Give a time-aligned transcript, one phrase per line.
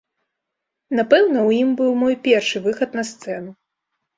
[0.99, 3.51] Напэўна, у ім быў мой першы выхад на сцэну.